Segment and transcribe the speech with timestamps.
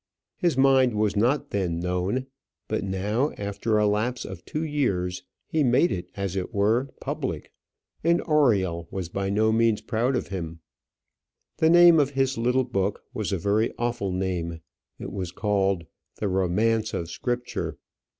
[0.35, 2.25] His mind was not then known;
[2.67, 7.51] but now, after a lapse of two years, he made it as it were public,
[8.03, 10.59] and Oriel was by no means proud of him.
[11.57, 14.61] The name of his little book was a very awful name.
[14.97, 17.77] It was called the "Romance of Scripture."